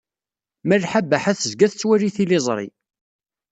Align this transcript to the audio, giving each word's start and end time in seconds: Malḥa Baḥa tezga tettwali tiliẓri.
Malḥa 0.67 1.01
Baḥa 1.09 1.33
tezga 1.39 1.67
tettwali 1.71 2.09
tiliẓri. 2.15 2.67